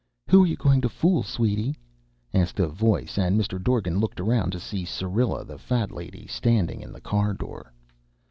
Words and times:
"Who 0.31 0.43
you 0.43 0.55
goin' 0.55 0.81
to 0.81 0.89
fool, 0.89 1.21
sweety?" 1.21 1.75
asked 2.33 2.59
a 2.59 2.65
voice, 2.67 3.19
and 3.19 3.39
Mr. 3.39 3.63
Dorgan 3.63 3.99
looked 3.99 4.19
around 4.19 4.49
to 4.53 4.59
see 4.59 4.83
Syrilla, 4.83 5.45
the 5.45 5.59
Fat 5.59 5.91
Lady, 5.91 6.25
standing 6.25 6.81
in 6.81 6.91
the 6.91 6.99
car 7.01 7.35
door. 7.35 7.71